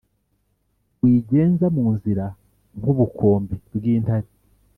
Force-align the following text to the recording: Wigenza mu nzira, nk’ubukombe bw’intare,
Wigenza 1.01 1.65
mu 1.75 1.85
nzira, 1.95 2.25
nk’ubukombe 2.79 3.53
bw’intare, 3.75 4.29